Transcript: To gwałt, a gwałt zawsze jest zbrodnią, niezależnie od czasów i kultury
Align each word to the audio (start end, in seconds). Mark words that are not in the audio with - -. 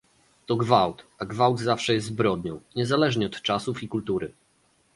To 0.45 0.55
gwałt, 0.55 1.05
a 1.19 1.25
gwałt 1.25 1.59
zawsze 1.59 1.93
jest 1.93 2.07
zbrodnią, 2.07 2.61
niezależnie 2.75 3.25
od 3.25 3.41
czasów 3.41 3.83
i 3.83 3.87
kultury 3.87 4.33